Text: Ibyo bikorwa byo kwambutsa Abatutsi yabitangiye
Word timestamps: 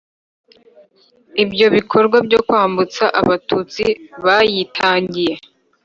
Ibyo 1.43 1.67
bikorwa 1.75 2.17
byo 2.27 2.39
kwambutsa 2.47 3.03
Abatutsi 3.21 3.85
yabitangiye 4.25 5.33